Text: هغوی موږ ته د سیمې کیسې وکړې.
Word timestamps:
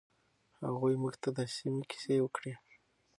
هغوی 0.63 0.95
موږ 1.01 1.15
ته 1.23 1.29
د 1.37 1.39
سیمې 1.55 1.83
کیسې 1.91 2.15
وکړې. 2.21 2.53